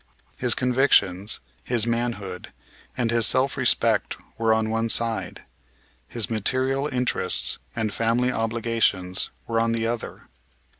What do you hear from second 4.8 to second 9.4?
side; his material interests and family obligations